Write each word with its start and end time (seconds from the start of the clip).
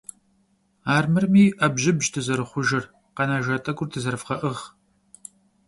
Армырми 0.95 1.45
Ӏэбжьыбщ 1.57 2.05
дызэрыхъужыр, 2.13 2.83
къэнэжа 3.15 3.57
тӀэкӀур 3.63 3.87
дызэрывгъэӏыгъ! 3.91 4.61